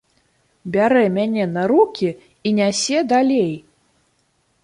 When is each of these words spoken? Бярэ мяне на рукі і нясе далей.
Бярэ 0.75 1.03
мяне 1.17 1.45
на 1.57 1.65
рукі 1.73 2.09
і 2.15 2.49
нясе 2.59 2.99
далей. 3.13 3.51